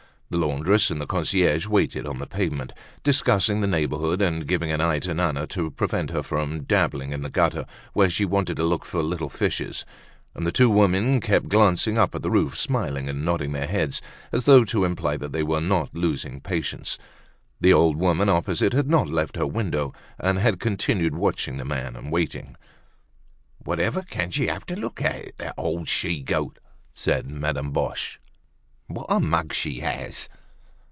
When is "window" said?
19.45-19.93